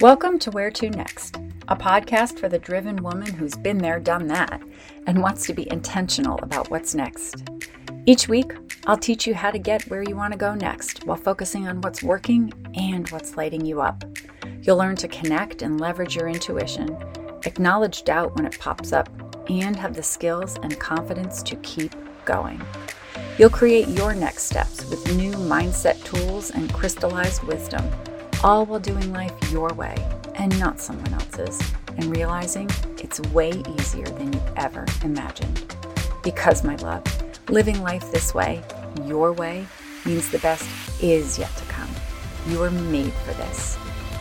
Welcome 0.00 0.38
to 0.40 0.52
Where 0.52 0.70
To 0.70 0.90
Next, 0.90 1.38
a 1.66 1.74
podcast 1.74 2.38
for 2.38 2.48
the 2.48 2.60
driven 2.60 3.02
woman 3.02 3.32
who's 3.32 3.56
been 3.56 3.78
there, 3.78 3.98
done 3.98 4.28
that, 4.28 4.62
and 5.08 5.20
wants 5.20 5.44
to 5.46 5.52
be 5.52 5.68
intentional 5.72 6.38
about 6.40 6.70
what's 6.70 6.94
next. 6.94 7.42
Each 8.06 8.28
week, 8.28 8.52
I'll 8.86 8.96
teach 8.96 9.26
you 9.26 9.34
how 9.34 9.50
to 9.50 9.58
get 9.58 9.90
where 9.90 10.04
you 10.04 10.14
want 10.14 10.32
to 10.32 10.38
go 10.38 10.54
next 10.54 11.04
while 11.04 11.16
focusing 11.16 11.66
on 11.66 11.80
what's 11.80 12.00
working 12.00 12.52
and 12.76 13.10
what's 13.10 13.36
lighting 13.36 13.66
you 13.66 13.80
up. 13.80 14.04
You'll 14.62 14.76
learn 14.76 14.94
to 14.96 15.08
connect 15.08 15.62
and 15.62 15.80
leverage 15.80 16.14
your 16.14 16.28
intuition, 16.28 16.96
acknowledge 17.44 18.04
doubt 18.04 18.36
when 18.36 18.46
it 18.46 18.56
pops 18.60 18.92
up, 18.92 19.08
and 19.50 19.74
have 19.74 19.94
the 19.94 20.02
skills 20.04 20.58
and 20.62 20.78
confidence 20.78 21.42
to 21.42 21.56
keep 21.56 21.92
going. 22.24 22.64
You'll 23.36 23.50
create 23.50 23.88
your 23.88 24.14
next 24.14 24.44
steps 24.44 24.88
with 24.90 25.16
new 25.16 25.32
mindset 25.32 26.04
tools 26.04 26.52
and 26.52 26.72
crystallized 26.72 27.42
wisdom, 27.42 27.90
all 28.44 28.64
while 28.66 28.80
doing 28.80 29.12
life 29.12 29.32
your 29.50 29.72
way 29.74 29.96
and 30.36 30.58
not 30.60 30.80
someone 30.80 31.12
else's, 31.14 31.60
and 31.96 32.16
realizing 32.16 32.70
it's 32.98 33.20
way 33.32 33.50
easier 33.76 34.06
than 34.06 34.32
you 34.32 34.40
ever 34.56 34.86
imagined. 35.02 35.74
Because, 36.22 36.62
my 36.62 36.76
love, 36.76 37.02
living 37.50 37.82
life 37.82 38.12
this 38.12 38.34
way, 38.34 38.62
your 39.04 39.32
way, 39.32 39.66
means 40.06 40.30
the 40.30 40.38
best 40.38 40.68
is 41.02 41.38
yet 41.38 41.54
to 41.56 41.64
come. 41.64 41.88
You 42.46 42.62
are 42.62 42.70
made 42.70 43.12
for 43.12 43.32
this. 43.34 43.76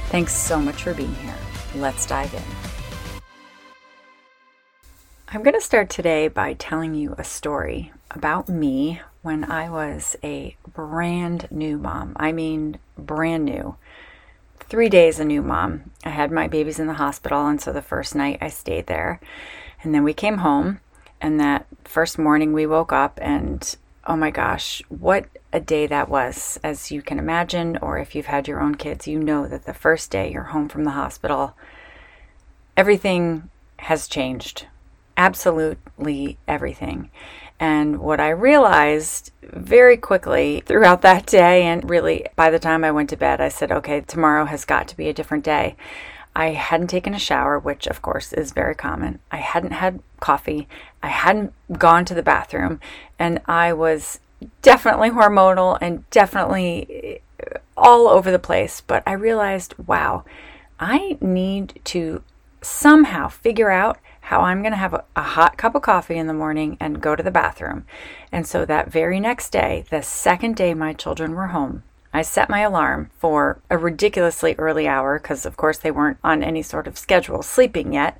Thanks 0.09 0.33
so 0.33 0.59
much 0.59 0.83
for 0.83 0.93
being 0.93 1.13
here. 1.15 1.35
Let's 1.75 2.05
dive 2.05 2.33
in. 2.33 2.43
I'm 5.29 5.43
going 5.43 5.53
to 5.53 5.61
start 5.61 5.89
today 5.89 6.29
by 6.29 6.53
telling 6.53 6.95
you 6.95 7.13
a 7.17 7.23
story 7.23 7.91
about 8.11 8.49
me 8.49 9.01
when 9.21 9.43
I 9.43 9.69
was 9.69 10.15
a 10.23 10.55
brand 10.73 11.47
new 11.51 11.77
mom. 11.77 12.13
I 12.15 12.31
mean, 12.31 12.79
brand 12.97 13.45
new. 13.45 13.75
Three 14.59 14.89
days 14.89 15.19
a 15.19 15.25
new 15.25 15.41
mom. 15.41 15.91
I 16.03 16.09
had 16.09 16.31
my 16.31 16.47
babies 16.47 16.79
in 16.79 16.87
the 16.87 16.93
hospital, 16.93 17.47
and 17.47 17.61
so 17.61 17.71
the 17.71 17.81
first 17.81 18.15
night 18.15 18.39
I 18.41 18.49
stayed 18.49 18.87
there. 18.87 19.19
And 19.81 19.93
then 19.93 20.03
we 20.03 20.13
came 20.13 20.39
home, 20.39 20.81
and 21.21 21.39
that 21.39 21.65
first 21.85 22.19
morning 22.19 22.53
we 22.53 22.65
woke 22.65 22.91
up, 22.91 23.17
and 23.21 23.75
oh 24.05 24.17
my 24.17 24.31
gosh, 24.31 24.81
what 24.89 25.25
a 25.53 25.59
day 25.59 25.87
that 25.87 26.09
was. 26.09 26.59
As 26.63 26.91
you 26.91 27.01
can 27.01 27.19
imagine, 27.19 27.77
or 27.81 27.97
if 27.97 28.15
you've 28.15 28.25
had 28.25 28.47
your 28.47 28.61
own 28.61 28.75
kids, 28.75 29.07
you 29.07 29.19
know 29.19 29.47
that 29.47 29.65
the 29.65 29.73
first 29.73 30.11
day 30.11 30.31
you're 30.31 30.43
home 30.43 30.69
from 30.69 30.83
the 30.83 30.91
hospital, 30.91 31.55
everything 32.75 33.49
has 33.77 34.07
changed. 34.07 34.67
Absolutely 35.15 36.37
everything. 36.47 37.09
And 37.59 37.99
what 37.99 38.19
I 38.19 38.29
realized 38.29 39.31
very 39.41 39.97
quickly 39.97 40.61
throughout 40.65 41.01
that 41.01 41.25
day, 41.25 41.63
and 41.63 41.89
really 41.89 42.25
by 42.35 42.49
the 42.49 42.59
time 42.59 42.83
I 42.83 42.91
went 42.91 43.09
to 43.09 43.17
bed, 43.17 43.41
I 43.41 43.49
said, 43.49 43.71
okay, 43.71 44.01
tomorrow 44.01 44.45
has 44.45 44.65
got 44.65 44.87
to 44.89 44.97
be 44.97 45.09
a 45.09 45.13
different 45.13 45.43
day. 45.43 45.75
I 46.35 46.49
hadn't 46.49 46.87
taken 46.87 47.15
a 47.15 47.19
shower, 47.19 47.57
which 47.57 47.87
of 47.87 48.03
course 48.03 48.31
is 48.31 48.51
very 48.51 48.75
common. 48.75 49.19
I 49.31 49.37
hadn't 49.37 49.71
had 49.71 50.01
coffee. 50.19 50.67
I 51.01 51.07
hadn't 51.07 51.51
gone 51.79 52.05
to 52.05 52.13
the 52.13 52.21
bathroom. 52.21 52.79
And 53.17 53.41
I 53.47 53.73
was 53.73 54.19
definitely 54.61 55.09
hormonal 55.09 55.79
and 55.81 56.07
definitely 56.11 57.21
eh, 57.39 57.57
all 57.75 58.07
over 58.07 58.29
the 58.31 58.37
place. 58.37 58.81
But 58.81 59.01
I 59.07 59.13
realized, 59.13 59.73
wow, 59.87 60.25
I 60.79 61.17
need 61.19 61.79
to 61.85 62.21
somehow 62.61 63.29
figure 63.29 63.71
out 63.71 63.97
how 64.27 64.41
I'm 64.41 64.61
going 64.61 64.73
to 64.73 64.77
have 64.77 64.93
a, 64.93 65.05
a, 65.15 65.21
hot 65.21 65.55
cup 65.55 65.73
of 65.73 65.81
coffee 65.81 66.17
in 66.17 66.27
the 66.27 66.33
morning 66.33 66.75
and 66.81 66.99
go 66.99 67.15
to 67.15 67.23
the 67.23 67.31
bathroom. 67.31 67.85
And 68.29 68.45
so 68.45 68.65
that 68.65 68.91
very 68.91 69.21
next 69.21 69.51
day, 69.51 69.85
the 69.89 70.01
second 70.01 70.57
day 70.57 70.73
my 70.73 70.91
children 70.91 71.33
were 71.33 71.47
home, 71.47 71.83
I 72.13 72.23
set 72.23 72.49
my 72.49 72.59
alarm 72.59 73.09
for 73.17 73.61
a 73.69 73.77
ridiculously 73.77 74.53
early 74.57 74.85
hour 74.85 75.17
because, 75.17 75.45
of 75.45 75.55
course, 75.55 75.77
they 75.77 75.91
weren't 75.91 76.17
on 76.25 76.43
any 76.43 76.61
sort 76.61 76.87
of 76.87 76.97
schedule 76.97 77.41
sleeping 77.41 77.93
yet. 77.93 78.19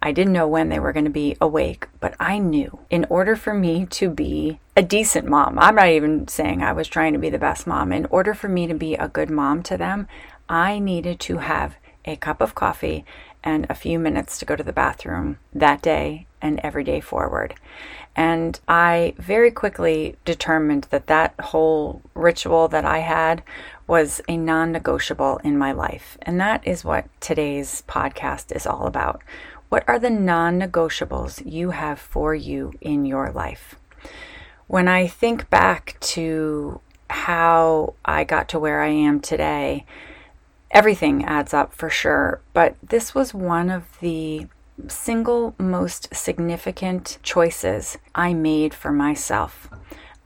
I 0.00 0.12
didn't 0.12 0.32
know 0.32 0.48
when 0.48 0.70
they 0.70 0.78
were 0.78 0.94
going 0.94 1.04
to 1.04 1.10
be 1.10 1.36
awake, 1.42 1.88
but 2.00 2.14
I 2.18 2.38
knew 2.38 2.78
in 2.88 3.04
order 3.10 3.36
for 3.36 3.52
me 3.52 3.84
to 3.84 4.08
be 4.08 4.60
a 4.74 4.82
decent 4.82 5.28
mom, 5.28 5.58
I'm 5.58 5.74
not 5.74 5.88
even 5.88 6.26
saying 6.26 6.62
I 6.62 6.72
was 6.72 6.88
trying 6.88 7.12
to 7.12 7.18
be 7.18 7.28
the 7.28 7.38
best 7.38 7.66
mom, 7.66 7.92
in 7.92 8.06
order 8.06 8.32
for 8.32 8.48
me 8.48 8.66
to 8.66 8.74
be 8.74 8.94
a 8.94 9.08
good 9.08 9.28
mom 9.28 9.62
to 9.64 9.76
them, 9.76 10.08
I 10.48 10.78
needed 10.78 11.20
to 11.20 11.38
have 11.38 11.76
a 12.06 12.16
cup 12.16 12.40
of 12.40 12.54
coffee 12.54 13.04
and 13.44 13.66
a 13.68 13.74
few 13.74 13.98
minutes 13.98 14.38
to 14.38 14.44
go 14.44 14.56
to 14.56 14.64
the 14.64 14.72
bathroom 14.72 15.38
that 15.52 15.82
day 15.82 16.26
and 16.40 16.58
every 16.64 16.82
day 16.82 17.00
forward. 17.00 17.54
And 18.16 18.58
I 18.66 19.14
very 19.18 19.50
quickly 19.50 20.16
determined 20.24 20.86
that 20.90 21.06
that 21.08 21.34
whole 21.38 22.02
ritual 22.14 22.68
that 22.68 22.84
I 22.84 22.98
had 22.98 23.42
was 23.86 24.20
a 24.28 24.36
non 24.36 24.72
negotiable 24.72 25.38
in 25.44 25.58
my 25.58 25.72
life. 25.72 26.16
And 26.22 26.40
that 26.40 26.66
is 26.66 26.84
what 26.84 27.06
today's 27.20 27.82
podcast 27.86 28.54
is 28.54 28.66
all 28.66 28.86
about. 28.86 29.22
What 29.68 29.84
are 29.88 29.98
the 29.98 30.10
non 30.10 30.58
negotiables 30.58 31.42
you 31.44 31.70
have 31.70 31.98
for 31.98 32.34
you 32.34 32.72
in 32.80 33.04
your 33.04 33.30
life? 33.30 33.74
When 34.66 34.88
I 34.88 35.06
think 35.06 35.50
back 35.50 35.96
to 36.00 36.80
how 37.10 37.94
I 38.04 38.24
got 38.24 38.48
to 38.50 38.58
where 38.58 38.80
I 38.80 38.88
am 38.88 39.20
today, 39.20 39.84
everything 40.74 41.24
adds 41.24 41.54
up 41.54 41.72
for 41.72 41.88
sure, 41.88 42.42
but 42.52 42.76
this 42.82 43.14
was 43.14 43.32
one 43.32 43.70
of 43.70 43.84
the 44.00 44.46
single 44.88 45.54
most 45.56 46.14
significant 46.14 47.18
choices 47.22 47.96
I 48.14 48.34
made 48.34 48.74
for 48.74 48.90
myself. 48.90 49.70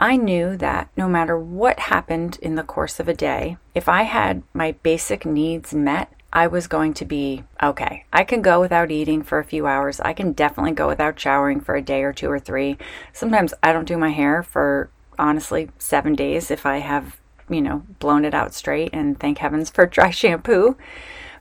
I 0.00 0.16
knew 0.16 0.56
that 0.56 0.88
no 0.96 1.08
matter 1.08 1.38
what 1.38 1.78
happened 1.80 2.38
in 2.40 2.54
the 2.54 2.62
course 2.62 2.98
of 2.98 3.08
a 3.08 3.14
day, 3.14 3.58
if 3.74 3.88
I 3.88 4.04
had 4.04 4.42
my 4.54 4.72
basic 4.82 5.26
needs 5.26 5.74
met, 5.74 6.12
I 6.32 6.46
was 6.46 6.66
going 6.66 6.94
to 6.94 7.04
be 7.04 7.44
okay. 7.62 8.04
I 8.12 8.22
can 8.22 8.42
go 8.42 8.60
without 8.60 8.90
eating 8.90 9.22
for 9.22 9.38
a 9.38 9.44
few 9.44 9.66
hours. 9.66 9.98
I 10.00 10.12
can 10.12 10.32
definitely 10.32 10.72
go 10.72 10.86
without 10.86 11.18
showering 11.18 11.60
for 11.60 11.74
a 11.74 11.82
day 11.82 12.02
or 12.02 12.12
two 12.12 12.30
or 12.30 12.38
three. 12.38 12.78
Sometimes 13.12 13.54
I 13.62 13.72
don't 13.72 13.88
do 13.88 13.98
my 13.98 14.10
hair 14.10 14.42
for 14.42 14.90
honestly 15.18 15.70
seven 15.78 16.14
days 16.14 16.50
if 16.50 16.64
I 16.64 16.78
have 16.78 17.17
you 17.48 17.60
know, 17.60 17.82
blown 17.98 18.24
it 18.24 18.34
out 18.34 18.54
straight 18.54 18.90
and 18.92 19.18
thank 19.18 19.38
heavens 19.38 19.70
for 19.70 19.86
dry 19.86 20.10
shampoo. 20.10 20.76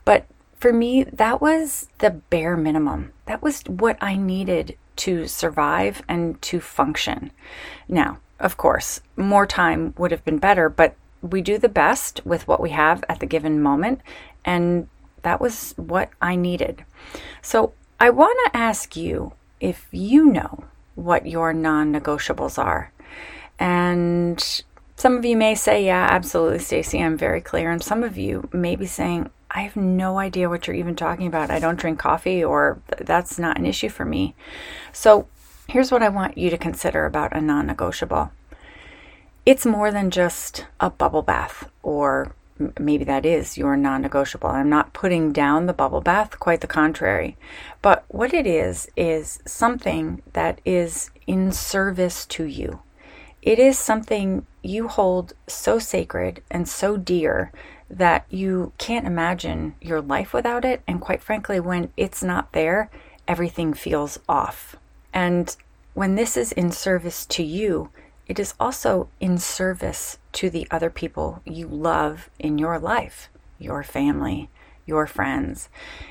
But 0.04 0.26
for 0.56 0.72
me, 0.72 1.04
that 1.04 1.40
was 1.40 1.88
the 1.98 2.10
bare 2.10 2.56
minimum. 2.56 3.12
That 3.26 3.42
was 3.42 3.62
what 3.62 3.96
I 4.00 4.16
needed 4.16 4.76
to 4.96 5.26
survive 5.26 6.02
and 6.08 6.40
to 6.42 6.60
function. 6.60 7.30
Now, 7.88 8.18
of 8.40 8.56
course, 8.56 9.00
more 9.16 9.46
time 9.46 9.94
would 9.96 10.10
have 10.10 10.24
been 10.24 10.38
better, 10.38 10.68
but 10.68 10.96
we 11.22 11.40
do 11.40 11.58
the 11.58 11.68
best 11.68 12.24
with 12.24 12.46
what 12.46 12.60
we 12.60 12.70
have 12.70 13.04
at 13.08 13.20
the 13.20 13.26
given 13.26 13.60
moment. 13.62 14.00
And 14.44 14.88
that 15.22 15.40
was 15.40 15.74
what 15.76 16.10
I 16.20 16.36
needed. 16.36 16.84
So 17.42 17.72
I 18.00 18.10
want 18.10 18.38
to 18.46 18.56
ask 18.56 18.96
you 18.96 19.32
if 19.60 19.88
you 19.90 20.26
know 20.26 20.64
what 20.94 21.26
your 21.26 21.52
non 21.52 21.92
negotiables 21.92 22.58
are. 22.58 22.92
And 23.58 24.62
some 24.98 25.16
of 25.16 25.24
you 25.24 25.36
may 25.36 25.54
say, 25.54 25.84
Yeah, 25.84 26.08
absolutely, 26.10 26.58
Stacey, 26.58 27.00
I'm 27.00 27.16
very 27.16 27.40
clear. 27.40 27.70
And 27.70 27.82
some 27.82 28.02
of 28.02 28.18
you 28.18 28.48
may 28.52 28.74
be 28.74 28.86
saying, 28.86 29.30
I 29.48 29.62
have 29.62 29.76
no 29.76 30.18
idea 30.18 30.48
what 30.48 30.66
you're 30.66 30.76
even 30.76 30.96
talking 30.96 31.28
about. 31.28 31.50
I 31.50 31.60
don't 31.60 31.78
drink 31.78 32.00
coffee, 32.00 32.44
or 32.44 32.82
that's 32.98 33.38
not 33.38 33.56
an 33.56 33.64
issue 33.64 33.88
for 33.88 34.04
me. 34.04 34.34
So, 34.92 35.28
here's 35.68 35.92
what 35.92 36.02
I 36.02 36.08
want 36.08 36.36
you 36.36 36.50
to 36.50 36.58
consider 36.58 37.06
about 37.06 37.34
a 37.34 37.40
non 37.40 37.66
negotiable 37.66 38.32
it's 39.46 39.64
more 39.64 39.90
than 39.90 40.10
just 40.10 40.66
a 40.80 40.90
bubble 40.90 41.22
bath, 41.22 41.70
or 41.82 42.34
maybe 42.78 43.04
that 43.04 43.24
is 43.24 43.56
your 43.56 43.76
non 43.76 44.02
negotiable. 44.02 44.50
I'm 44.50 44.68
not 44.68 44.92
putting 44.92 45.32
down 45.32 45.66
the 45.66 45.72
bubble 45.72 46.00
bath, 46.00 46.40
quite 46.40 46.60
the 46.60 46.66
contrary. 46.66 47.36
But 47.80 48.04
what 48.08 48.34
it 48.34 48.48
is, 48.48 48.90
is 48.96 49.38
something 49.46 50.22
that 50.32 50.60
is 50.64 51.10
in 51.26 51.52
service 51.52 52.26
to 52.26 52.44
you. 52.44 52.80
It 53.42 53.58
is 53.58 53.78
something 53.78 54.46
you 54.62 54.88
hold 54.88 55.32
so 55.46 55.78
sacred 55.78 56.42
and 56.50 56.68
so 56.68 56.96
dear 56.96 57.52
that 57.88 58.26
you 58.28 58.72
can't 58.78 59.06
imagine 59.06 59.74
your 59.80 60.00
life 60.00 60.32
without 60.32 60.64
it. 60.64 60.82
And 60.86 61.00
quite 61.00 61.22
frankly, 61.22 61.60
when 61.60 61.90
it's 61.96 62.22
not 62.22 62.52
there, 62.52 62.90
everything 63.26 63.74
feels 63.74 64.18
off. 64.28 64.76
And 65.12 65.56
when 65.94 66.14
this 66.14 66.36
is 66.36 66.52
in 66.52 66.70
service 66.72 67.24
to 67.26 67.42
you, 67.42 67.90
it 68.26 68.38
is 68.38 68.54
also 68.60 69.08
in 69.20 69.38
service 69.38 70.18
to 70.32 70.50
the 70.50 70.66
other 70.70 70.90
people 70.90 71.40
you 71.44 71.66
love 71.66 72.28
in 72.38 72.58
your 72.58 72.78
life, 72.78 73.30
your 73.58 73.82
family, 73.82 74.50
your 74.84 75.06
friends. 75.06 75.68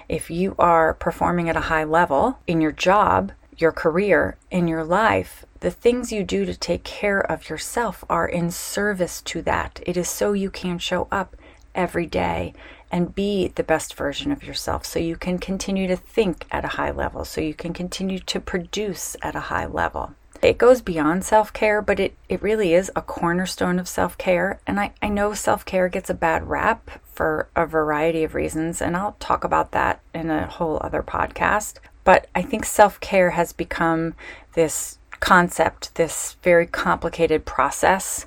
If 0.10 0.32
you 0.32 0.56
are 0.58 0.94
performing 0.94 1.50
at 1.50 1.58
a 1.58 1.62
high 1.62 1.84
level 1.84 2.40
in 2.48 2.60
your 2.60 2.72
job, 2.72 3.32
your 3.58 3.72
career, 3.72 4.38
in 4.52 4.68
your 4.68 4.84
life, 4.84 5.46
the 5.60 5.72
things 5.72 6.12
you 6.12 6.24
do 6.24 6.46
to 6.46 6.56
take 6.56 6.84
care 6.84 7.20
of 7.20 7.50
yourself 7.50 8.04
are 8.10 8.28
in 8.28 8.52
service 8.52 9.22
to 9.24 9.42
that. 9.44 9.80
It 9.86 9.98
is 9.98 10.10
so 10.10 10.34
you 10.34 10.50
can 10.50 10.80
show 10.80 11.08
up 11.12 11.36
every 11.74 12.06
day 12.06 12.54
and 12.92 13.16
be 13.16 13.50
the 13.50 13.64
best 13.64 13.94
version 13.96 14.32
of 14.32 14.44
yourself 14.44 14.86
so 14.86 15.00
you 15.00 15.16
can 15.16 15.38
continue 15.38 15.88
to 15.88 15.96
think 15.96 16.46
at 16.52 16.66
a 16.66 16.70
high 16.70 16.92
level, 16.92 17.26
so 17.26 17.42
you 17.42 17.54
can 17.54 17.74
continue 17.74 18.20
to 18.20 18.40
produce 18.40 19.16
at 19.22 19.36
a 19.36 19.42
high 19.42 19.66
level. 19.66 20.14
It 20.42 20.58
goes 20.58 20.82
beyond 20.82 21.26
self 21.26 21.52
care, 21.52 21.82
but 21.82 22.00
it, 22.00 22.16
it 22.30 22.42
really 22.42 22.74
is 22.74 22.92
a 22.96 23.02
cornerstone 23.02 23.80
of 23.80 23.88
self 23.88 24.18
care. 24.18 24.60
And 24.68 24.80
I, 24.80 24.94
I 25.02 25.10
know 25.10 25.34
self 25.34 25.66
care 25.66 25.90
gets 25.90 26.10
a 26.10 26.14
bad 26.14 26.48
rap 26.48 27.02
for 27.12 27.50
a 27.56 27.66
variety 27.66 28.24
of 28.24 28.36
reasons, 28.36 28.82
and 28.82 28.96
I'll 28.96 29.16
talk 29.20 29.44
about 29.44 29.72
that 29.72 30.00
in 30.14 30.30
a 30.30 30.46
whole 30.46 30.80
other 30.82 31.02
podcast. 31.02 31.78
But 32.04 32.28
I 32.36 32.44
think 32.44 32.66
self 32.66 33.00
care 33.00 33.32
has 33.32 33.52
become 33.52 34.14
this 34.54 35.00
concept, 35.20 35.96
this 35.96 36.38
very 36.44 36.66
complicated 36.66 37.46
process 37.46 38.26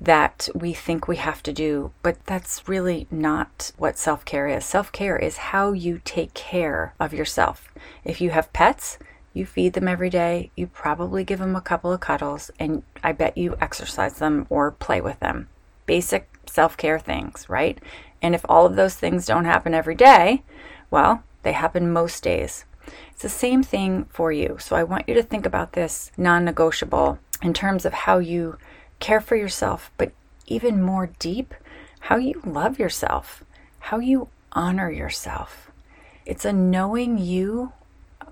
that 0.00 0.48
we 0.54 0.72
think 0.72 1.06
we 1.06 1.16
have 1.16 1.42
to 1.44 1.52
do, 1.52 1.92
but 2.02 2.24
that's 2.26 2.68
really 2.68 3.06
not 3.10 3.72
what 3.76 3.96
self 3.96 4.24
care 4.24 4.48
is. 4.48 4.64
Self 4.64 4.90
care 4.92 5.16
is 5.16 5.36
how 5.36 5.72
you 5.72 6.00
take 6.04 6.34
care 6.34 6.94
of 6.98 7.14
yourself. 7.14 7.72
If 8.04 8.20
you 8.20 8.30
have 8.30 8.52
pets, 8.52 8.98
you 9.32 9.46
feed 9.46 9.72
them 9.72 9.88
every 9.88 10.10
day, 10.10 10.50
you 10.56 10.66
probably 10.66 11.24
give 11.24 11.38
them 11.38 11.56
a 11.56 11.60
couple 11.60 11.92
of 11.92 12.00
cuddles, 12.00 12.50
and 12.58 12.82
I 13.02 13.12
bet 13.12 13.36
you 13.36 13.56
exercise 13.60 14.18
them 14.18 14.46
or 14.48 14.70
play 14.70 15.00
with 15.00 15.20
them. 15.20 15.48
Basic 15.86 16.28
self 16.46 16.76
care 16.76 16.98
things, 16.98 17.48
right? 17.48 17.78
And 18.22 18.34
if 18.34 18.44
all 18.48 18.66
of 18.66 18.76
those 18.76 18.94
things 18.94 19.26
don't 19.26 19.44
happen 19.44 19.74
every 19.74 19.94
day, 19.94 20.42
well, 20.90 21.22
they 21.42 21.52
happen 21.52 21.92
most 21.92 22.22
days. 22.22 22.64
It's 23.12 23.22
the 23.22 23.28
same 23.28 23.62
thing 23.62 24.04
for 24.06 24.32
you. 24.32 24.56
So 24.60 24.76
I 24.76 24.84
want 24.84 25.08
you 25.08 25.14
to 25.14 25.22
think 25.22 25.46
about 25.46 25.72
this 25.72 26.10
non 26.16 26.44
negotiable 26.44 27.18
in 27.42 27.52
terms 27.52 27.84
of 27.84 27.92
how 27.92 28.18
you 28.18 28.58
care 29.00 29.20
for 29.20 29.36
yourself, 29.36 29.90
but 29.96 30.12
even 30.46 30.82
more 30.82 31.10
deep, 31.18 31.54
how 32.00 32.16
you 32.16 32.40
love 32.44 32.78
yourself, 32.78 33.44
how 33.80 33.98
you 33.98 34.28
honor 34.52 34.90
yourself. 34.90 35.70
It's 36.26 36.44
a 36.44 36.52
knowing 36.52 37.18
you 37.18 37.72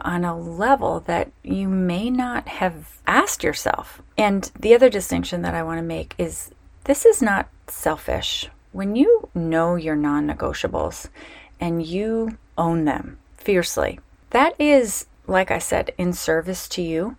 on 0.01 0.25
a 0.25 0.39
level 0.39 1.01
that 1.01 1.31
you 1.43 1.69
may 1.69 2.11
not 2.11 2.49
have 2.49 2.99
asked 3.07 3.45
yourself. 3.45 4.03
And 4.17 4.51
the 4.59 4.75
other 4.75 4.89
distinction 4.89 5.43
that 5.43 5.55
I 5.55 5.63
want 5.63 5.79
to 5.79 5.83
make 5.83 6.15
is 6.19 6.51
this 6.85 7.05
is 7.05 7.23
not 7.23 7.49
selfish. 7.69 8.49
When 8.73 8.97
you 8.97 9.29
know 9.35 9.77
your 9.77 9.97
non 9.97 10.27
negotiables 10.27 11.09
and 11.61 11.85
you 11.85 12.39
own 12.57 12.85
them 12.85 13.19
fiercely, 13.37 14.01
that 14.33 14.55
is, 14.59 15.07
like 15.27 15.51
I 15.51 15.59
said, 15.59 15.93
in 15.97 16.13
service 16.13 16.69
to 16.71 16.83
you 16.83 17.17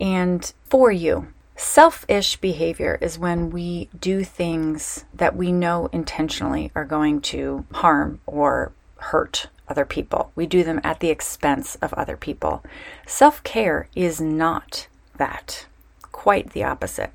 and 0.00 0.52
for 0.68 0.92
you. 0.92 1.28
Selfish 1.56 2.36
behavior 2.36 2.98
is 3.00 3.18
when 3.18 3.50
we 3.50 3.88
do 3.98 4.24
things 4.24 5.06
that 5.14 5.34
we 5.34 5.52
know 5.52 5.88
intentionally 5.92 6.70
are 6.74 6.84
going 6.84 7.22
to 7.22 7.64
harm 7.72 8.20
or 8.26 8.72
hurt 8.98 9.48
other 9.68 9.84
people. 9.84 10.32
We 10.34 10.46
do 10.46 10.62
them 10.62 10.80
at 10.84 11.00
the 11.00 11.08
expense 11.08 11.76
of 11.76 11.94
other 11.94 12.16
people. 12.16 12.62
Self 13.06 13.42
care 13.42 13.88
is 13.94 14.20
not 14.20 14.86
that, 15.16 15.66
quite 16.12 16.50
the 16.50 16.64
opposite. 16.64 17.12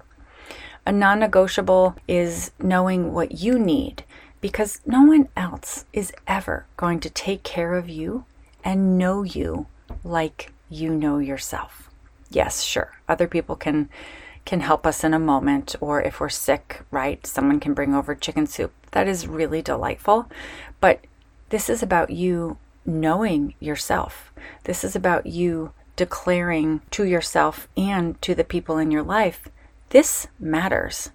A 0.85 0.91
non 0.91 1.19
negotiable 1.19 1.95
is 2.07 2.51
knowing 2.59 3.13
what 3.13 3.39
you 3.43 3.59
need 3.59 4.03
because 4.41 4.81
no 4.85 5.03
one 5.03 5.29
else 5.37 5.85
is 5.93 6.11
ever 6.25 6.65
going 6.77 6.99
to 7.01 7.09
take 7.09 7.43
care 7.43 7.75
of 7.75 7.87
you 7.87 8.25
and 8.63 8.97
know 8.97 9.23
you 9.23 9.67
like 10.03 10.51
you 10.69 10.93
know 10.93 11.17
yourself. 11.17 11.89
Yes, 12.29 12.63
sure, 12.63 12.91
other 13.07 13.27
people 13.27 13.55
can 13.55 13.89
can 14.43 14.61
help 14.61 14.87
us 14.87 15.03
in 15.03 15.13
a 15.13 15.19
moment, 15.19 15.75
or 15.79 16.01
if 16.01 16.19
we're 16.19 16.29
sick, 16.29 16.81
right, 16.89 17.27
someone 17.27 17.59
can 17.59 17.75
bring 17.75 17.93
over 17.93 18.15
chicken 18.15 18.47
soup. 18.47 18.73
That 18.91 19.07
is 19.07 19.27
really 19.27 19.61
delightful. 19.61 20.27
But 20.79 21.05
this 21.49 21.69
is 21.69 21.83
about 21.83 22.09
you 22.09 22.57
knowing 22.83 23.53
yourself. 23.59 24.33
This 24.63 24.83
is 24.83 24.95
about 24.95 25.27
you 25.27 25.73
declaring 25.95 26.81
to 26.89 27.03
yourself 27.03 27.67
and 27.77 28.19
to 28.23 28.33
the 28.33 28.43
people 28.43 28.79
in 28.79 28.89
your 28.89 29.03
life 29.03 29.47
this 29.91 30.27
matters. 30.39 31.11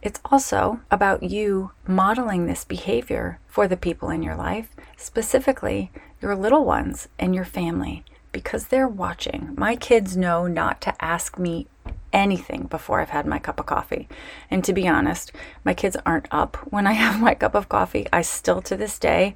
It's 0.00 0.20
also 0.24 0.80
about 0.88 1.24
you 1.24 1.72
modeling 1.84 2.46
this 2.46 2.64
behavior 2.64 3.40
for 3.48 3.66
the 3.66 3.76
people 3.76 4.08
in 4.08 4.22
your 4.22 4.36
life, 4.36 4.68
specifically 4.96 5.90
your 6.24 6.34
little 6.34 6.64
ones 6.64 7.06
and 7.18 7.34
your 7.34 7.44
family, 7.44 8.02
because 8.32 8.68
they're 8.68 8.88
watching. 8.88 9.54
My 9.58 9.76
kids 9.76 10.16
know 10.16 10.46
not 10.46 10.80
to 10.80 11.04
ask 11.04 11.38
me 11.38 11.66
anything 12.14 12.62
before 12.62 13.00
I've 13.00 13.10
had 13.10 13.26
my 13.26 13.38
cup 13.38 13.60
of 13.60 13.66
coffee. 13.66 14.08
And 14.50 14.64
to 14.64 14.72
be 14.72 14.88
honest, 14.88 15.32
my 15.64 15.74
kids 15.74 15.98
aren't 16.06 16.28
up 16.30 16.56
when 16.72 16.86
I 16.86 16.92
have 17.04 17.20
my 17.20 17.34
cup 17.34 17.54
of 17.54 17.68
coffee. 17.68 18.06
I 18.10 18.22
still, 18.22 18.62
to 18.62 18.74
this 18.74 18.98
day, 18.98 19.34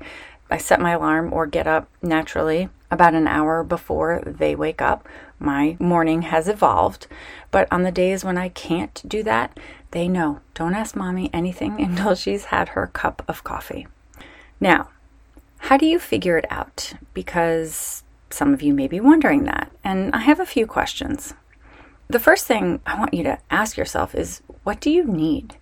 I 0.51 0.57
set 0.57 0.81
my 0.81 0.93
alarm 0.93 1.31
or 1.31 1.47
get 1.47 1.67
up 1.67 1.91
naturally 2.01 2.71
about 2.91 3.13
an 3.13 3.29
hour 3.29 3.63
before 3.63 4.23
they 4.25 4.57
wake 4.57 4.81
up. 4.81 5.07
My 5.39 5.77
morning 5.79 6.23
has 6.23 6.49
evolved, 6.49 7.07
but 7.51 7.71
on 7.71 7.83
the 7.83 7.93
days 7.93 8.25
when 8.25 8.39
I 8.39 8.49
can't 8.49 9.03
do 9.07 9.23
that, 9.25 9.61
they 9.91 10.09
know 10.09 10.41
don't 10.55 10.75
ask 10.75 10.97
mommy 10.97 11.29
anything 11.35 11.79
until 11.83 12.15
she's 12.15 12.47
had 12.47 12.71
her 12.71 12.87
cup 12.87 13.23
of 13.29 13.45
coffee. 13.45 13.89
Now, 14.59 14.89
how 15.59 15.77
do 15.77 15.87
you 15.87 15.99
figure 15.99 16.39
it 16.39 16.47
out? 16.51 16.95
Because 17.15 18.03
some 18.31 18.53
of 18.55 18.63
you 18.63 18.75
may 18.75 18.89
be 18.89 19.01
wondering 19.01 19.45
that, 19.45 19.71
and 19.85 20.15
I 20.15 20.19
have 20.19 20.41
a 20.41 20.47
few 20.47 20.67
questions. 20.67 21.35
The 22.09 22.19
first 22.19 22.47
thing 22.47 22.81
I 22.87 22.99
want 22.99 23.15
you 23.15 23.23
to 23.25 23.39
ask 23.51 23.77
yourself 23.77 24.15
is 24.15 24.43
what 24.65 24.81
do 24.81 24.91
you 24.91 25.05
need? 25.05 25.57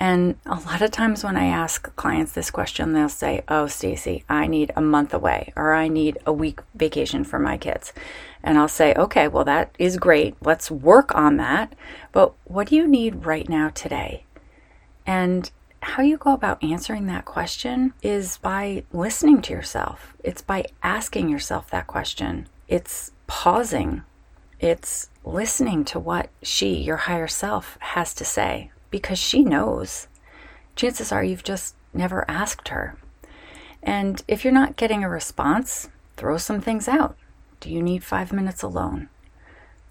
And 0.00 0.36
a 0.46 0.54
lot 0.54 0.80
of 0.80 0.90
times 0.90 1.24
when 1.24 1.36
I 1.36 1.46
ask 1.46 1.94
clients 1.96 2.32
this 2.32 2.50
question, 2.50 2.92
they'll 2.92 3.08
say, 3.08 3.42
"Oh, 3.48 3.66
Stacey, 3.66 4.24
I 4.28 4.46
need 4.46 4.70
a 4.76 4.80
month 4.80 5.12
away 5.12 5.52
or 5.56 5.74
I 5.74 5.88
need 5.88 6.18
a 6.24 6.32
week 6.32 6.60
vacation 6.74 7.24
for 7.24 7.38
my 7.38 7.56
kids." 7.56 7.92
And 8.42 8.58
I'll 8.58 8.68
say, 8.68 8.94
"Okay, 8.94 9.26
well 9.26 9.44
that 9.44 9.74
is 9.78 9.96
great. 9.96 10.36
Let's 10.40 10.70
work 10.70 11.14
on 11.16 11.36
that. 11.38 11.74
But 12.12 12.32
what 12.44 12.68
do 12.68 12.76
you 12.76 12.86
need 12.86 13.26
right 13.26 13.48
now 13.48 13.70
today?" 13.70 14.24
And 15.06 15.50
how 15.80 16.02
you 16.02 16.16
go 16.16 16.32
about 16.32 16.62
answering 16.62 17.06
that 17.06 17.24
question 17.24 17.92
is 18.02 18.38
by 18.38 18.84
listening 18.92 19.42
to 19.42 19.52
yourself. 19.52 20.14
It's 20.22 20.42
by 20.42 20.66
asking 20.82 21.28
yourself 21.28 21.70
that 21.70 21.86
question. 21.86 22.48
It's 22.68 23.12
pausing 23.26 24.02
it's 24.60 25.08
listening 25.24 25.84
to 25.86 26.00
what 26.00 26.30
she, 26.42 26.74
your 26.74 26.96
higher 26.96 27.28
self, 27.28 27.78
has 27.80 28.12
to 28.14 28.24
say 28.24 28.70
because 28.90 29.18
she 29.18 29.44
knows. 29.44 30.08
Chances 30.74 31.12
are 31.12 31.22
you've 31.22 31.44
just 31.44 31.76
never 31.94 32.24
asked 32.28 32.68
her. 32.68 32.96
And 33.82 34.22
if 34.26 34.44
you're 34.44 34.52
not 34.52 34.76
getting 34.76 35.04
a 35.04 35.08
response, 35.08 35.88
throw 36.16 36.38
some 36.38 36.60
things 36.60 36.88
out. 36.88 37.16
Do 37.60 37.70
you 37.70 37.82
need 37.82 38.02
five 38.02 38.32
minutes 38.32 38.62
alone? 38.62 39.08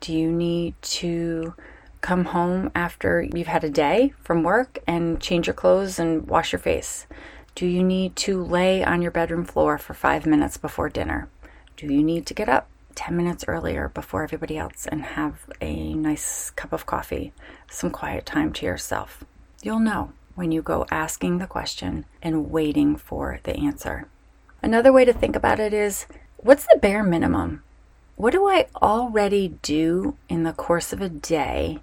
Do 0.01 0.13
you 0.13 0.31
need 0.31 0.75
to 0.81 1.53
come 2.01 2.25
home 2.25 2.71
after 2.75 3.21
you've 3.21 3.47
had 3.47 3.63
a 3.63 3.69
day 3.69 4.13
from 4.23 4.43
work 4.43 4.79
and 4.87 5.19
change 5.19 5.47
your 5.47 5.53
clothes 5.53 5.99
and 5.99 6.27
wash 6.27 6.51
your 6.51 6.59
face? 6.59 7.07
Do 7.55 7.65
you 7.65 7.83
need 7.83 8.15
to 8.17 8.43
lay 8.43 8.83
on 8.83 9.01
your 9.01 9.11
bedroom 9.11 9.45
floor 9.45 9.77
for 9.77 9.93
five 9.93 10.25
minutes 10.25 10.57
before 10.57 10.89
dinner? 10.89 11.29
Do 11.75 11.87
you 11.87 12.03
need 12.03 12.25
to 12.27 12.33
get 12.33 12.49
up 12.49 12.69
10 12.97 13.15
minutes 13.15 13.45
earlier 13.47 13.89
before 13.89 14.23
everybody 14.23 14.57
else 14.57 14.87
and 14.87 15.03
have 15.03 15.47
a 15.61 15.93
nice 15.93 16.49
cup 16.49 16.73
of 16.73 16.87
coffee, 16.87 17.31
some 17.69 17.91
quiet 17.91 18.25
time 18.25 18.51
to 18.51 18.65
yourself. 18.65 19.23
You'll 19.61 19.79
know 19.79 20.13
when 20.33 20.51
you 20.51 20.63
go 20.63 20.87
asking 20.89 21.37
the 21.37 21.45
question 21.45 22.05
and 22.23 22.49
waiting 22.49 22.95
for 22.95 23.39
the 23.43 23.55
answer. 23.55 24.07
Another 24.63 24.91
way 24.91 25.05
to 25.05 25.13
think 25.13 25.35
about 25.35 25.59
it 25.59 25.73
is 25.73 26.07
what's 26.37 26.65
the 26.65 26.79
bare 26.81 27.03
minimum? 27.03 27.61
What 28.15 28.33
do 28.33 28.47
I 28.47 28.65
already 28.81 29.59
do 29.61 30.17
in 30.27 30.41
the 30.41 30.53
course 30.53 30.91
of 30.91 30.99
a 30.99 31.09
day 31.09 31.81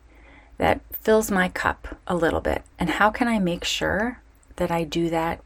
that 0.58 0.80
fills 0.92 1.30
my 1.30 1.48
cup 1.48 1.98
a 2.06 2.16
little 2.16 2.40
bit? 2.40 2.62
And 2.78 2.90
how 2.90 3.10
can 3.10 3.28
I 3.28 3.38
make 3.38 3.64
sure 3.64 4.20
that 4.56 4.70
I 4.70 4.84
do 4.84 5.10
that 5.10 5.40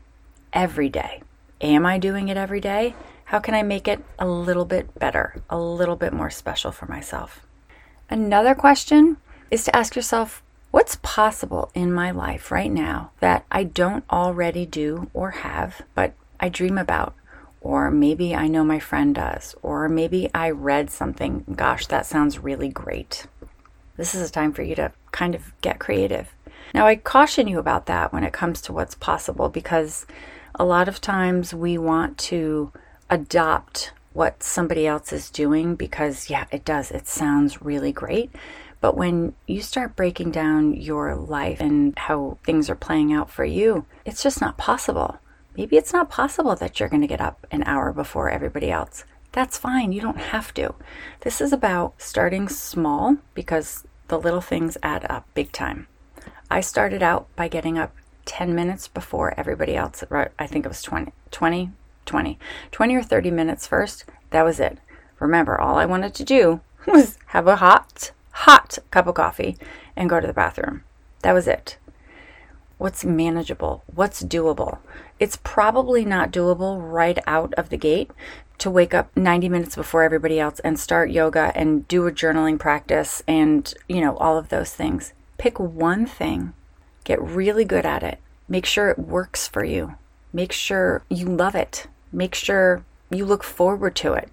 every 0.53 0.89
day? 0.89 1.23
Am 1.61 1.85
I 1.87 1.99
doing 1.99 2.29
it 2.29 2.37
every 2.37 2.61
day? 2.61 2.95
How 3.27 3.39
can 3.41 3.55
I 3.55 3.63
make 3.63 3.89
it 3.89 4.05
a 4.19 4.27
little 4.27 4.65
bit 4.65 4.99
better, 4.99 5.43
a 5.51 5.59
little 5.59 5.97
bit 5.97 6.13
more 6.13 6.31
special 6.31 6.73
for 6.73 6.87
myself? 6.87 7.45
Another 8.09 8.55
question 8.55 9.19
is 9.51 9.65
to 9.65 9.77
ask 9.77 9.97
yourself 9.97 10.43
what's 10.71 10.99
possible 11.03 11.71
in 11.75 11.93
my 11.93 12.11
life 12.11 12.51
right 12.51 12.71
now 12.71 13.11
that 13.21 13.45
I 13.51 13.65
don't 13.65 14.05
already 14.11 14.65
do 14.65 15.11
or 15.13 15.31
have, 15.31 15.83
but 15.95 16.15
I 16.41 16.49
dream 16.49 16.79
about? 16.79 17.15
Or 17.61 17.91
maybe 17.91 18.35
I 18.35 18.47
know 18.47 18.65
my 18.65 18.79
friend 18.79 19.15
does, 19.15 19.55
or 19.63 19.89
maybe 19.89 20.31
I 20.33 20.51
read 20.51 20.91
something. 20.91 21.45
Gosh, 21.55 21.87
that 21.89 22.07
sounds 22.07 22.39
really 22.39 22.69
great. 22.69 23.27
This 23.99 24.15
is 24.15 24.27
a 24.27 24.33
time 24.33 24.55
for 24.55 24.63
you 24.63 24.75
to 24.77 24.93
kind 25.13 25.35
of 25.35 25.53
get 25.61 25.81
creative. 25.81 26.33
Now, 26.73 26.87
I 26.87 26.97
caution 26.97 27.49
you 27.49 27.59
about 27.59 27.87
that 27.87 28.13
when 28.13 28.25
it 28.25 28.33
comes 28.33 28.63
to 28.63 28.73
what's 28.73 28.95
possible 28.95 29.49
because 29.49 30.07
a 30.55 30.65
lot 30.65 30.89
of 30.89 31.01
times 31.01 31.53
we 31.53 31.77
want 31.77 32.17
to 32.19 32.73
adopt 33.11 33.93
what 34.13 34.43
somebody 34.43 34.87
else 34.87 35.13
is 35.13 35.31
doing 35.31 35.75
because, 35.75 36.31
yeah, 36.31 36.47
it 36.53 36.65
does. 36.65 36.91
It 36.91 37.09
sounds 37.09 37.61
really 37.61 37.93
great. 37.93 38.31
But 38.81 38.97
when 38.97 39.35
you 39.47 39.61
start 39.61 39.97
breaking 39.97 40.31
down 40.31 40.75
your 40.75 41.17
life 41.17 41.61
and 41.61 41.99
how 41.99 42.39
things 42.45 42.71
are 42.71 42.77
playing 42.77 43.13
out 43.13 43.31
for 43.31 43.45
you, 43.45 43.85
it's 44.05 44.23
just 44.23 44.41
not 44.41 44.57
possible. 44.57 45.19
Maybe 45.57 45.77
it's 45.77 45.93
not 45.93 46.09
possible 46.09 46.55
that 46.55 46.79
you're 46.79 46.89
going 46.89 47.03
to 47.03 47.09
get 47.09 47.21
up 47.21 47.45
an 47.51 47.65
hour 47.65 47.93
before 47.93 48.31
everybody 48.31 48.71
else. 48.71 49.05
That's 49.33 49.59
fine. 49.59 49.93
You 49.93 50.01
don't 50.01 50.19
have 50.19 50.55
to. 50.55 50.75
This 51.21 51.41
is 51.41 51.53
about 51.53 52.01
starting 52.01 52.49
small 52.49 53.17
because 53.35 53.85
the 54.09 54.19
little 54.19 54.41
things 54.41 54.77
add 54.83 55.07
up 55.11 55.27
big 55.35 55.53
time. 55.53 55.87
I 56.51 56.61
started 56.61 57.03
out 57.03 57.29
by 57.37 57.49
getting 57.49 57.79
up 57.79 57.95
10 58.25 58.55
minutes 58.55 58.89
before 58.89 59.35
everybody 59.39 59.77
else. 59.77 60.03
right? 60.11 60.31
I 60.39 60.47
think 60.47 60.65
it 60.65 60.69
was 60.69 60.83
20, 60.83 61.13
20, 61.31 61.71
20, 62.05 62.39
20 62.71 62.97
or 62.97 63.03
30 63.03 63.31
minutes 63.31 63.67
first. 63.67 64.05
That 64.31 64.43
was 64.45 64.61
it. 64.61 64.79
Remember, 65.19 65.61
all 65.61 65.77
I 65.77 65.87
wanted 65.87 66.15
to 66.15 66.25
do 66.25 66.61
was 66.87 67.19
have 67.29 67.47
a 67.47 67.57
hot, 67.57 68.13
hot 68.33 68.79
cup 68.91 69.07
of 69.07 69.15
coffee 69.15 69.57
and 69.97 70.11
go 70.11 70.21
to 70.21 70.27
the 70.27 70.33
bathroom. 70.33 70.85
That 71.23 71.33
was 71.33 71.49
it. 71.49 71.79
What's 72.79 73.05
manageable? 73.05 73.83
What's 73.93 74.23
doable? 74.23 74.79
It's 75.19 75.39
probably 75.43 76.05
not 76.05 76.31
doable 76.31 76.79
right 76.81 77.19
out 77.27 77.53
of 77.55 77.71
the 77.71 77.77
gate 77.77 78.13
to 78.59 78.71
wake 78.71 78.95
up 78.95 79.17
90 79.17 79.49
minutes 79.49 79.75
before 79.75 80.05
everybody 80.05 80.39
else 80.39 80.61
and 80.61 80.79
start 80.79 81.11
yoga 81.11 81.51
and 81.57 81.89
do 81.89 82.07
a 82.07 82.13
journaling 82.13 82.57
practice 82.57 83.21
and, 83.27 83.75
you 83.89 84.01
know, 84.01 84.17
all 84.19 84.39
of 84.39 84.49
those 84.49 84.73
things. 84.73 85.13
Pick 85.39 85.59
one 85.59 86.07
thing, 86.07 86.53
get 87.03 87.21
really 87.21 87.65
good 87.65 87.85
at 87.85 88.05
it, 88.05 88.21
make 88.49 88.65
sure 88.65 88.91
it 88.91 88.99
works 88.99 89.49
for 89.49 89.65
you, 89.65 89.97
make 90.33 90.53
sure 90.53 91.03
you 91.11 91.27
love 91.27 91.57
it, 91.57 91.89
make 92.13 92.35
sure 92.37 92.85
you 93.11 93.25
look 93.25 93.43
forward 93.43 93.97
to 93.97 94.13
it. 94.13 94.31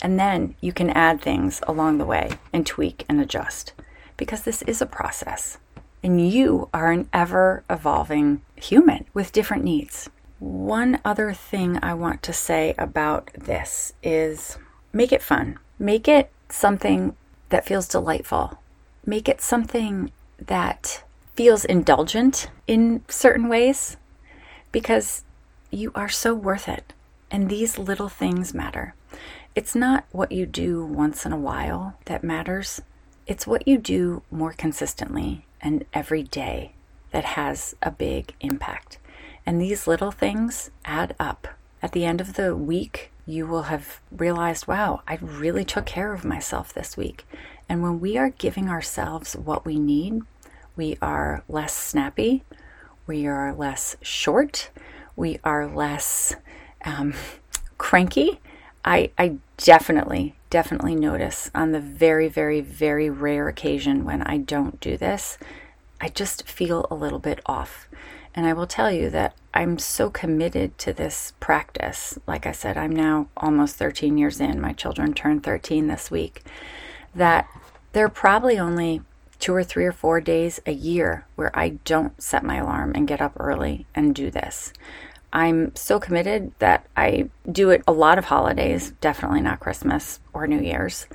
And 0.00 0.20
then 0.20 0.54
you 0.60 0.72
can 0.72 0.90
add 0.90 1.20
things 1.20 1.60
along 1.66 1.98
the 1.98 2.04
way 2.04 2.30
and 2.52 2.64
tweak 2.64 3.04
and 3.08 3.20
adjust 3.20 3.72
because 4.16 4.42
this 4.42 4.62
is 4.62 4.80
a 4.80 4.86
process. 4.86 5.58
And 6.02 6.30
you 6.30 6.68
are 6.74 6.90
an 6.90 7.08
ever 7.12 7.62
evolving 7.70 8.42
human 8.56 9.06
with 9.14 9.32
different 9.32 9.62
needs. 9.62 10.10
One 10.40 11.00
other 11.04 11.32
thing 11.32 11.78
I 11.80 11.94
want 11.94 12.22
to 12.24 12.32
say 12.32 12.74
about 12.76 13.30
this 13.34 13.92
is 14.02 14.58
make 14.92 15.12
it 15.12 15.22
fun. 15.22 15.58
Make 15.78 16.08
it 16.08 16.32
something 16.48 17.16
that 17.50 17.64
feels 17.64 17.86
delightful. 17.86 18.58
Make 19.06 19.28
it 19.28 19.40
something 19.40 20.10
that 20.38 21.04
feels 21.36 21.64
indulgent 21.64 22.48
in 22.66 23.04
certain 23.08 23.48
ways 23.48 23.96
because 24.72 25.24
you 25.70 25.92
are 25.94 26.08
so 26.08 26.34
worth 26.34 26.68
it. 26.68 26.92
And 27.30 27.48
these 27.48 27.78
little 27.78 28.08
things 28.08 28.52
matter. 28.52 28.94
It's 29.54 29.74
not 29.74 30.04
what 30.10 30.32
you 30.32 30.46
do 30.46 30.84
once 30.84 31.24
in 31.24 31.32
a 31.32 31.38
while 31.38 31.94
that 32.06 32.24
matters, 32.24 32.82
it's 33.26 33.46
what 33.46 33.68
you 33.68 33.78
do 33.78 34.22
more 34.30 34.52
consistently 34.52 35.46
and 35.62 35.84
every 35.94 36.22
day 36.22 36.72
that 37.12 37.24
has 37.24 37.76
a 37.82 37.90
big 37.90 38.34
impact. 38.40 38.98
And 39.46 39.60
these 39.60 39.86
little 39.86 40.10
things 40.10 40.70
add 40.84 41.14
up. 41.18 41.48
At 41.82 41.92
the 41.92 42.04
end 42.04 42.20
of 42.20 42.34
the 42.34 42.54
week, 42.54 43.12
you 43.26 43.46
will 43.46 43.64
have 43.64 44.00
realized, 44.10 44.66
wow, 44.66 45.02
I 45.06 45.18
really 45.20 45.64
took 45.64 45.86
care 45.86 46.12
of 46.12 46.24
myself 46.24 46.72
this 46.72 46.96
week. 46.96 47.26
And 47.68 47.82
when 47.82 48.00
we 48.00 48.16
are 48.16 48.30
giving 48.30 48.68
ourselves 48.68 49.34
what 49.34 49.64
we 49.64 49.78
need, 49.78 50.22
we 50.76 50.96
are 51.00 51.42
less 51.48 51.74
snappy, 51.74 52.44
we 53.06 53.26
are 53.26 53.54
less 53.54 53.96
short, 54.00 54.70
we 55.16 55.38
are 55.44 55.66
less 55.66 56.34
um, 56.84 57.14
cranky. 57.78 58.40
I, 58.84 59.10
I 59.18 59.36
definitely, 59.58 60.34
definitely 60.52 60.94
notice 60.94 61.50
on 61.54 61.72
the 61.72 61.80
very, 61.80 62.28
very, 62.28 62.60
very 62.60 63.08
rare 63.08 63.48
occasion 63.48 64.04
when 64.04 64.20
I 64.20 64.36
don't 64.36 64.78
do 64.80 64.98
this, 64.98 65.38
I 65.98 66.10
just 66.10 66.46
feel 66.46 66.86
a 66.90 66.94
little 66.94 67.18
bit 67.18 67.40
off. 67.46 67.88
And 68.34 68.44
I 68.44 68.52
will 68.52 68.66
tell 68.66 68.92
you 68.92 69.08
that 69.08 69.34
I'm 69.54 69.78
so 69.78 70.10
committed 70.10 70.76
to 70.76 70.92
this 70.92 71.32
practice. 71.40 72.18
Like 72.26 72.44
I 72.44 72.52
said, 72.52 72.76
I'm 72.76 72.94
now 72.94 73.28
almost 73.34 73.76
13 73.76 74.18
years 74.18 74.40
in. 74.40 74.60
My 74.60 74.74
children 74.74 75.14
turned 75.14 75.42
13 75.42 75.86
this 75.86 76.10
week. 76.10 76.42
That 77.14 77.48
there 77.92 78.04
are 78.04 78.10
probably 78.10 78.58
only 78.58 79.00
two 79.38 79.54
or 79.54 79.64
three 79.64 79.86
or 79.86 79.92
four 79.92 80.20
days 80.20 80.60
a 80.66 80.72
year 80.72 81.26
where 81.34 81.58
I 81.58 81.78
don't 81.86 82.22
set 82.22 82.44
my 82.44 82.56
alarm 82.56 82.92
and 82.94 83.08
get 83.08 83.22
up 83.22 83.32
early 83.40 83.86
and 83.94 84.14
do 84.14 84.30
this. 84.30 84.74
I'm 85.32 85.74
so 85.74 85.98
committed 85.98 86.52
that 86.58 86.86
I 86.96 87.30
do 87.50 87.70
it 87.70 87.82
a 87.86 87.92
lot 87.92 88.18
of 88.18 88.26
holidays, 88.26 88.92
definitely 89.00 89.40
not 89.40 89.60
Christmas 89.60 90.20
or 90.32 90.46
New 90.46 90.60
Year's. 90.60 91.06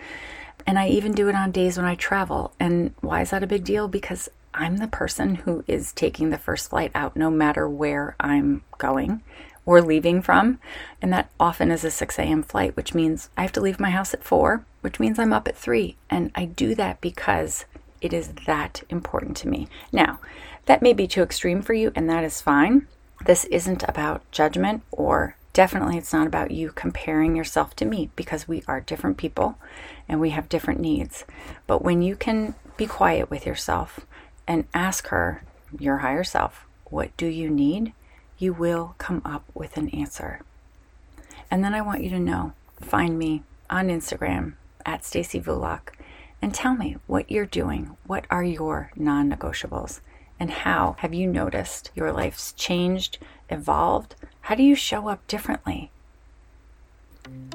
And 0.66 0.78
I 0.80 0.90
even 0.90 1.14
do 1.14 1.30
it 1.30 1.36
on 1.36 1.52
days 1.52 1.78
when 1.78 1.86
I 1.86 1.96
travel. 1.96 2.54
And 2.60 2.94
why 3.02 3.22
is 3.22 3.30
that 3.30 3.44
a 3.44 3.48
big 3.48 3.64
deal? 3.64 3.88
Because 3.88 4.30
I'm 4.54 4.78
the 4.78 4.88
person 4.88 5.36
who 5.36 5.64
is 5.68 5.94
taking 5.94 6.30
the 6.30 6.38
first 6.38 6.72
flight 6.72 6.92
out 6.96 7.16
no 7.16 7.30
matter 7.30 7.70
where 7.70 8.16
I'm 8.20 8.64
going 8.78 9.22
or 9.66 9.82
leaving 9.82 10.22
from. 10.22 10.60
And 11.02 11.14
that 11.14 11.30
often 11.40 11.72
is 11.72 11.84
a 11.84 11.92
6 11.92 12.18
a.m. 12.18 12.42
flight, 12.42 12.76
which 12.76 12.96
means 12.96 13.30
I 13.38 13.44
have 13.44 13.52
to 13.54 13.62
leave 13.62 13.80
my 13.80 13.92
house 13.92 14.14
at 14.14 14.24
4, 14.24 14.66
which 14.82 15.00
means 15.00 15.20
I'm 15.20 15.34
up 15.34 15.48
at 15.48 15.56
3. 15.56 15.96
And 16.10 16.32
I 16.34 16.46
do 16.46 16.74
that 16.76 17.00
because 17.02 17.66
it 18.02 18.14
is 18.14 18.30
that 18.46 18.84
important 18.90 19.38
to 19.38 19.48
me. 19.48 19.68
Now, 19.92 20.20
that 20.66 20.82
may 20.82 20.94
be 20.94 21.08
too 21.08 21.22
extreme 21.22 21.62
for 21.62 21.74
you, 21.74 21.92
and 21.96 22.10
that 22.10 22.24
is 22.24 22.42
fine. 22.42 22.88
This 23.26 23.46
isn't 23.46 23.84
about 23.88 24.30
judgment, 24.32 24.84
or 24.92 25.36
definitely 25.54 25.98
it's 25.98 26.14
not 26.14 26.28
about 26.28 26.52
you 26.52 26.72
comparing 26.72 27.36
yourself 27.36 27.76
to 27.78 27.86
me 27.86 28.10
because 28.16 28.48
we 28.48 28.64
are 28.68 28.80
different 28.80 29.18
people 29.18 29.58
and 30.08 30.20
we 30.20 30.30
have 30.30 30.50
different 30.50 30.80
needs. 30.80 31.26
But 31.66 31.82
when 31.82 32.02
you 32.02 32.16
can 32.16 32.56
be 32.78 32.86
quiet 32.86 33.30
with 33.30 33.46
yourself 33.46 34.02
and 34.48 34.66
ask 34.74 35.08
her, 35.08 35.42
your 35.78 35.98
higher 35.98 36.24
self, 36.24 36.66
what 36.86 37.16
do 37.18 37.26
you 37.26 37.50
need? 37.50 37.94
You 38.38 38.54
will 38.54 38.96
come 38.98 39.22
up 39.26 39.44
with 39.54 39.78
an 39.78 39.90
answer. 39.90 40.42
And 41.50 41.64
then 41.64 41.74
I 41.74 41.82
want 41.82 42.04
you 42.04 42.10
to 42.12 42.20
know 42.20 42.54
find 42.80 43.18
me 43.18 43.44
on 43.70 43.88
Instagram 43.88 44.54
at 44.86 45.04
Stacey 45.04 45.42
Vulakh 45.42 45.90
and 46.42 46.54
tell 46.54 46.76
me 46.76 46.98
what 47.08 47.32
you're 47.32 47.46
doing. 47.46 47.98
What 48.06 48.26
are 48.30 48.44
your 48.44 48.92
non 48.96 49.32
negotiables? 49.32 50.02
And 50.40 50.52
how 50.52 50.96
have 51.00 51.14
you 51.14 51.28
noticed 51.28 51.92
your 51.96 52.12
life's 52.12 52.54
changed, 52.54 53.18
evolved? 53.50 54.16
How 54.42 54.56
do 54.56 54.64
you 54.64 54.76
show 54.76 55.08
up 55.08 55.26
differently? 55.28 55.92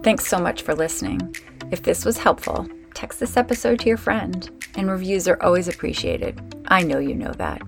Thanks 0.03 0.27
so 0.27 0.39
much 0.39 0.63
for 0.63 0.75
listening. 0.75 1.35
If 1.71 1.83
this 1.83 2.05
was 2.05 2.19
helpful, 2.19 2.69
text 2.95 3.21
this 3.21 3.37
episode 3.37 3.79
to 3.81 3.89
your 3.89 3.97
friend, 3.97 4.51
and 4.75 4.91
reviews 4.91 5.29
are 5.29 5.43
always 5.43 5.69
appreciated. 5.69 6.65
I 6.69 6.83
know 6.83 6.99
you 6.99 7.15
know 7.15 7.33
that. 7.33 7.63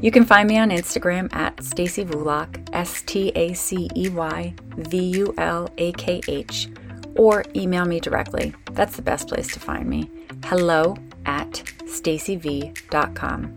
You 0.00 0.10
can 0.10 0.24
find 0.24 0.48
me 0.48 0.58
on 0.58 0.70
Instagram 0.70 1.32
at 1.34 1.62
Stacey 1.62 2.04
Vulakh, 2.04 2.68
S 2.72 3.02
T 3.02 3.30
A 3.34 3.52
C 3.52 3.88
E 3.94 4.08
Y 4.08 4.54
V 4.76 4.98
U 4.98 5.34
L 5.38 5.68
A 5.78 5.92
K 5.92 6.20
H, 6.28 6.68
or 7.16 7.44
email 7.54 7.84
me 7.84 8.00
directly. 8.00 8.54
That's 8.72 8.96
the 8.96 9.02
best 9.02 9.28
place 9.28 9.52
to 9.52 9.60
find 9.60 9.88
me. 9.88 10.10
Hello 10.44 10.96
at 11.24 11.62
staceyv.com. 11.84 13.54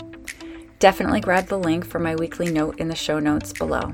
Definitely 0.79 1.21
grab 1.21 1.47
the 1.47 1.57
link 1.57 1.85
for 1.85 1.99
my 1.99 2.15
weekly 2.15 2.51
note 2.51 2.79
in 2.79 2.89
the 2.89 2.95
show 2.95 3.19
notes 3.19 3.53
below. 3.53 3.93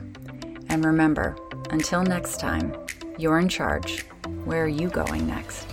And 0.69 0.83
remember, 0.83 1.35
until 1.69 2.03
next 2.03 2.39
time, 2.39 2.75
you're 3.17 3.39
in 3.39 3.49
charge. 3.49 4.03
Where 4.45 4.63
are 4.63 4.67
you 4.67 4.89
going 4.89 5.27
next? 5.27 5.70